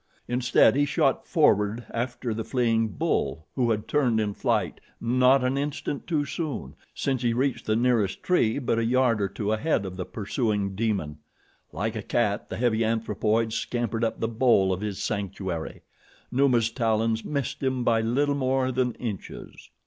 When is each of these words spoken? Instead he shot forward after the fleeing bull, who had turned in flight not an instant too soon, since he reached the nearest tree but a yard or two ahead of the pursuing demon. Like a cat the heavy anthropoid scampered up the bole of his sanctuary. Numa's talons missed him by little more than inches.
Instead 0.27 0.75
he 0.75 0.83
shot 0.83 1.27
forward 1.27 1.85
after 1.91 2.33
the 2.33 2.43
fleeing 2.43 2.87
bull, 2.87 3.45
who 3.55 3.69
had 3.69 3.87
turned 3.87 4.19
in 4.19 4.33
flight 4.33 4.79
not 4.99 5.43
an 5.43 5.59
instant 5.59 6.07
too 6.07 6.25
soon, 6.25 6.73
since 6.95 7.21
he 7.21 7.33
reached 7.33 7.67
the 7.67 7.75
nearest 7.75 8.23
tree 8.23 8.57
but 8.57 8.79
a 8.79 8.83
yard 8.83 9.21
or 9.21 9.27
two 9.27 9.51
ahead 9.51 9.85
of 9.85 9.97
the 9.97 10.03
pursuing 10.07 10.73
demon. 10.73 11.19
Like 11.71 11.95
a 11.95 12.01
cat 12.01 12.49
the 12.49 12.57
heavy 12.57 12.83
anthropoid 12.83 13.53
scampered 13.53 14.03
up 14.03 14.19
the 14.19 14.27
bole 14.27 14.73
of 14.73 14.81
his 14.81 14.97
sanctuary. 14.97 15.83
Numa's 16.31 16.71
talons 16.71 17.23
missed 17.23 17.61
him 17.61 17.83
by 17.83 18.01
little 18.01 18.33
more 18.33 18.71
than 18.71 18.93
inches. 18.95 19.69